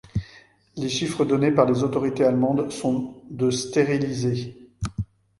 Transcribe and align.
Les 0.77 0.89
chiffres 0.89 1.25
donnés 1.25 1.51
par 1.51 1.67
les 1.67 1.83
autorités 1.83 2.23
allemandes 2.25 2.71
sont 2.71 3.21
de 3.29 3.51
stérilisés. 3.51 4.71